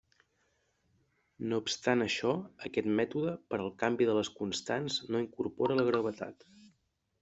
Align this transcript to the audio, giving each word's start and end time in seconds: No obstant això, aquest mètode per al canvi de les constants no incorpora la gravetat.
No 1.51 1.59
obstant 1.65 2.05
això, 2.07 2.33
aquest 2.71 2.91
mètode 3.03 3.37
per 3.53 3.61
al 3.61 3.73
canvi 3.85 4.11
de 4.11 4.19
les 4.23 4.35
constants 4.43 5.01
no 5.13 5.27
incorpora 5.29 5.83
la 5.83 5.91
gravetat. 5.95 6.53